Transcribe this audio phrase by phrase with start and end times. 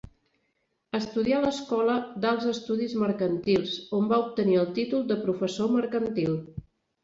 [0.99, 6.39] Estudià a l'Escola d'Alts Estudis Mercantils, on va obtenir el títol de professor mercantil.